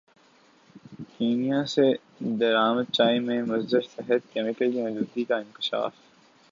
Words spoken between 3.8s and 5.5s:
صحت کیمیکل کی موجودگی کا